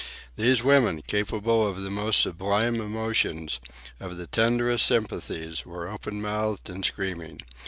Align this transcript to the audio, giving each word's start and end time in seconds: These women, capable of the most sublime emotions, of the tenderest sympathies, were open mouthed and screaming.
These 0.35 0.63
women, 0.63 1.03
capable 1.03 1.67
of 1.67 1.79
the 1.83 1.91
most 1.91 2.21
sublime 2.23 2.73
emotions, 2.81 3.59
of 3.99 4.17
the 4.17 4.25
tenderest 4.25 4.87
sympathies, 4.87 5.63
were 5.63 5.87
open 5.87 6.23
mouthed 6.23 6.71
and 6.71 6.83
screaming. 6.83 7.41